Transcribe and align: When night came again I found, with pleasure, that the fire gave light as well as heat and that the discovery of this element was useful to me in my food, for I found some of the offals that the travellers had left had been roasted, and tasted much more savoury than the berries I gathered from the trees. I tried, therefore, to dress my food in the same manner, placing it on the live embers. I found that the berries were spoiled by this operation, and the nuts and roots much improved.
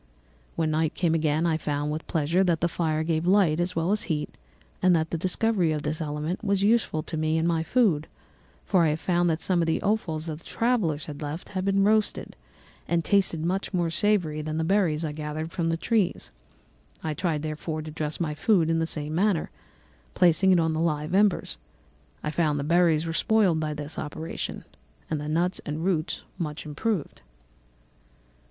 When 0.55 0.71
night 0.71 0.95
came 0.95 1.13
again 1.13 1.45
I 1.45 1.57
found, 1.57 1.91
with 1.91 2.07
pleasure, 2.07 2.43
that 2.45 2.61
the 2.61 2.67
fire 2.67 3.03
gave 3.03 3.27
light 3.27 3.59
as 3.59 3.75
well 3.75 3.91
as 3.91 4.05
heat 4.09 4.33
and 4.81 4.95
that 4.95 5.11
the 5.11 5.17
discovery 5.19 5.71
of 5.71 5.83
this 5.83 6.01
element 6.01 6.43
was 6.43 6.63
useful 6.63 7.03
to 7.03 7.17
me 7.17 7.37
in 7.37 7.45
my 7.45 7.61
food, 7.61 8.07
for 8.65 8.81
I 8.81 8.95
found 8.95 9.39
some 9.39 9.61
of 9.61 9.67
the 9.67 9.79
offals 9.83 10.25
that 10.25 10.39
the 10.39 10.43
travellers 10.43 11.05
had 11.05 11.21
left 11.21 11.49
had 11.49 11.65
been 11.65 11.83
roasted, 11.83 12.35
and 12.87 13.05
tasted 13.05 13.45
much 13.45 13.75
more 13.75 13.91
savoury 13.91 14.41
than 14.41 14.57
the 14.57 14.63
berries 14.63 15.05
I 15.05 15.11
gathered 15.11 15.51
from 15.51 15.69
the 15.69 15.77
trees. 15.77 16.31
I 17.03 17.13
tried, 17.13 17.43
therefore, 17.43 17.83
to 17.83 17.91
dress 17.91 18.19
my 18.19 18.33
food 18.33 18.71
in 18.71 18.79
the 18.79 18.87
same 18.87 19.13
manner, 19.13 19.51
placing 20.15 20.51
it 20.51 20.59
on 20.59 20.73
the 20.73 20.79
live 20.79 21.13
embers. 21.13 21.59
I 22.23 22.31
found 22.31 22.57
that 22.57 22.63
the 22.63 22.69
berries 22.69 23.05
were 23.05 23.13
spoiled 23.13 23.59
by 23.59 23.75
this 23.75 23.99
operation, 23.99 24.65
and 25.11 25.21
the 25.21 25.27
nuts 25.27 25.61
and 25.63 25.85
roots 25.85 26.23
much 26.39 26.65
improved. 26.65 27.21